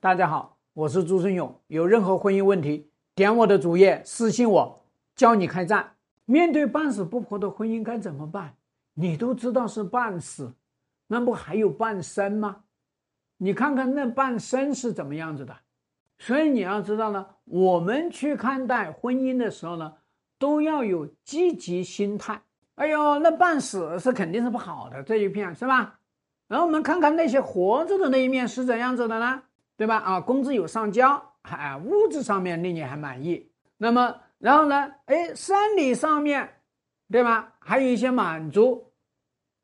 [0.00, 1.60] 大家好，我是朱春勇。
[1.66, 4.84] 有任何婚姻问题，点我的主页私信我，
[5.16, 5.96] 教你开战。
[6.24, 8.54] 面对半死不活的婚姻该怎么办？
[8.94, 10.54] 你都知道是半死，
[11.08, 12.58] 那不还有半生吗？
[13.38, 15.56] 你看看那半生是怎么样子的。
[16.20, 19.94] 所以你要知道呢，我们去看待婚姻的时候呢，
[20.38, 22.40] 都要有积极心态。
[22.76, 25.98] 哎呦，那半死是肯定是不好的这一片，是吧？
[26.46, 29.42] 然后我们看看那些活着的那一面是怎样子的呢？
[29.78, 29.96] 对吧？
[29.98, 33.48] 啊，工资有上交，还物质上面令你还满意。
[33.76, 34.92] 那么，然后呢？
[35.06, 36.48] 哎，生理上面，
[37.12, 37.54] 对吧？
[37.60, 38.90] 还有一些满足，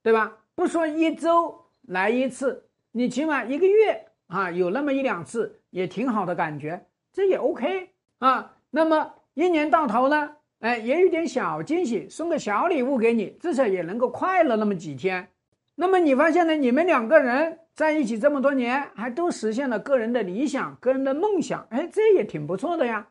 [0.05, 0.39] 对吧？
[0.55, 8.55] 不说一周来一次，你起码一个月啊，有那么一两次也挺好的感觉，这也 OK 啊。
[8.71, 10.37] 那么一年到头呢？
[10.61, 15.29] 哎，也有点小惊喜，送个小礼物给你，至少也能够快乐那么几天。
[15.75, 16.55] 那么你发现呢？
[16.55, 23.09] 你们两个人在一起这么多年，还都实现了个人的理想、个人的梦想，哎，这也挺不错的呀。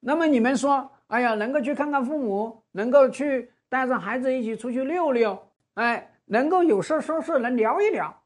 [0.00, 8.22] 那么你们说，哎呀，能够去看看父母，能够去带着孩子一起出去溜溜，哎，能够有事说事，能聊一聊，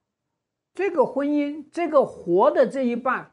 [0.75, 3.33] 这个婚姻，这个活的这一半，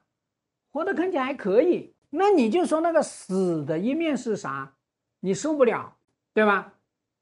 [0.71, 1.93] 活的看起来还可以。
[2.09, 4.73] 那你就说那个死的一面是啥？
[5.21, 5.95] 你受不了，
[6.33, 6.73] 对吧？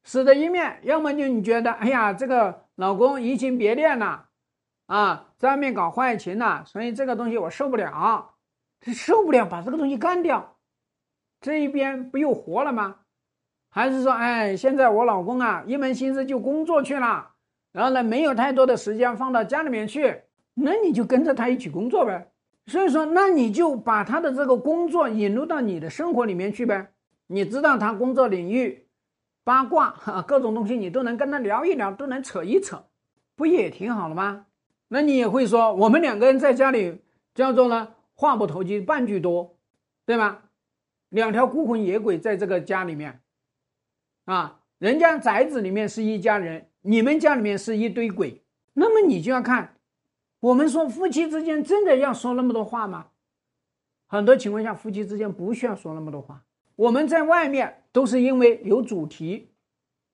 [0.02, 2.64] 死的一面，要么就你觉得，哎呀，这个。
[2.76, 4.29] 老公移情别恋了，
[4.90, 8.34] 啊，在外面搞坏情了，所以这个东西我受不了，
[8.92, 10.56] 受不了，把这个东西干掉，
[11.40, 12.96] 这一边不又活了吗？
[13.70, 17.30] 还是说，哎，现在我老公啊，一门心思就工作去了，
[17.70, 20.22] 然后呢，没有太多的时间放到家里面去，
[20.54, 22.32] 那你就跟着他一起工作呗。
[22.66, 26.90] 所以说，那你就把他的这个工作引入到你的生活里面去呗。
[27.28, 28.88] 你知道他工作领域。
[29.44, 29.94] 八卦，
[30.26, 32.84] 各种东西你都能跟他聊一聊，都能扯一扯，
[33.36, 34.46] 不也挺好的吗？
[34.92, 37.00] 那你也会说，我们两个人在家里
[37.32, 39.56] 叫做呢，话不投机半句多，
[40.04, 40.50] 对吧？
[41.10, 43.20] 两条孤魂野鬼在这个家里面，
[44.24, 48.42] 啊，人家宅子里面是一家人，你们家里面是一堆鬼，
[48.72, 49.76] 那么你就要看，
[50.40, 53.08] 我们说夫妻之间真的要说那么多话吗？
[54.08, 56.42] 很多情况下，夫妻之间不需要说那么多话。
[56.74, 59.50] 我们在外面都是因为有主题，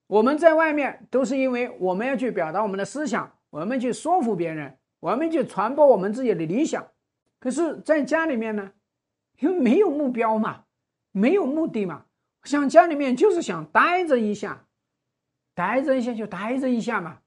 [0.05, 6.87] 我们在外面都是因为我们要去表达我们的思想，我们去说服别人，我们去传播我们自己的理想。
[7.39, 8.71] 可是，在家里面呢，
[9.39, 10.63] 因为没有目标嘛，
[11.11, 12.05] 没有目的嘛，
[12.43, 14.65] 想家里面就是想待着一下，
[15.53, 17.19] 待着一下就待着一下嘛，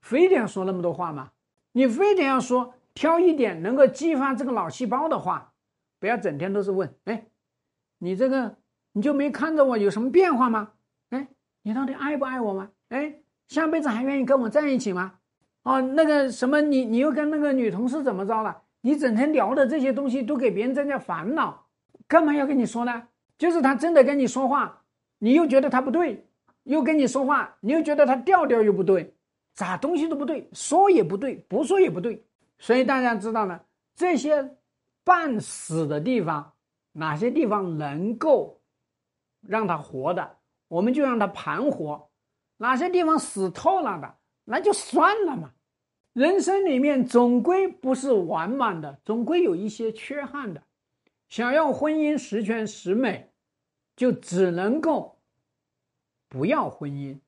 [0.00, 1.32] 非得要说那么多话吗？
[1.72, 5.52] 你非得要说挑一点能够激发这个脑细胞的话，
[5.98, 7.26] 不要整天都是问，哎。
[8.00, 8.56] 你这个
[8.92, 10.70] 你就没看着我有什么变化吗？
[11.10, 11.26] 哎，
[11.62, 12.70] 你到底爱不爱我吗？
[12.90, 13.12] 哎，
[13.48, 15.14] 下辈子还愿意跟我在一起吗？
[15.64, 18.62] 哦，那个什么，你你又跟那个女同事怎么着了？
[18.82, 21.66] 你整天聊的这些东西都给别人增加烦恼，
[22.06, 23.08] 干嘛要跟你说呢？
[23.36, 24.82] 就是他真的跟你说话，
[25.18, 26.24] 你又觉得他不对，
[26.62, 29.14] 又跟你说话，你又觉得他调调又不对，
[29.54, 32.24] 咋东西都不对，说也不对，不说也不对。
[32.58, 33.60] 所以大家知道呢，
[33.94, 34.56] 这些
[35.04, 36.52] 半死的地方。
[36.90, 38.60] 哪些地方能够
[39.40, 42.07] 让他活的，我们就让他盘活；
[42.58, 45.52] 哪些地方死透了的，那就算了嘛。
[46.12, 50.62] 人生里面总归不是完满的，总归有一些缺憾的。
[51.28, 53.30] 想要婚姻十全十美，
[53.94, 55.18] 就只能够
[56.28, 57.20] 不要婚姻；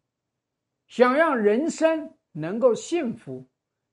[0.88, 3.47] 想要人生能够幸福，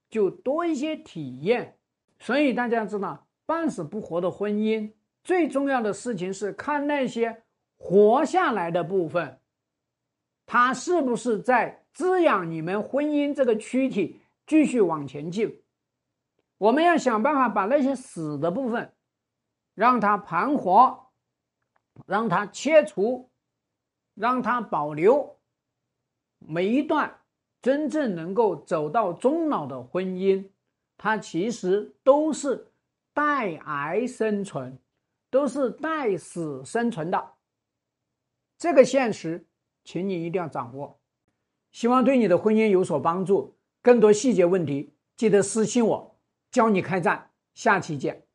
[0.09, 1.78] 就多一些体验。
[2.19, 4.92] 所以大家知道，半死不活的婚姻。
[5.24, 7.44] 最重要的事情是看那些
[7.78, 9.40] 活下来的部分，
[10.47, 15.62] 它是不是在滋养你们婚姻这个躯体继续往前进？
[16.58, 18.91] 我们要想办法把那些死的部分，
[19.75, 21.12] 让它盘活，
[22.07, 23.30] 让它切除，
[24.16, 25.38] 让它保留。
[26.40, 27.19] 每一段
[27.62, 30.50] 真正能够走到终老的婚姻，
[30.97, 32.72] 它其实都是
[33.13, 34.80] 带癌生存。
[35.30, 37.33] 都是带死生存的，
[38.57, 39.45] 这个现实，
[39.88, 41.00] 请你一定要掌握。
[41.72, 43.56] 希望对你的婚姻有所帮助。
[43.81, 46.19] 更多细节问题，记得私信我，
[46.51, 47.31] 教你开战。
[47.54, 48.26] 下期见。